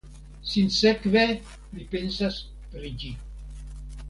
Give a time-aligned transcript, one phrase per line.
[0.51, 1.25] Sinsekve
[1.75, 2.41] li pensas
[2.73, 3.15] pri ĝi.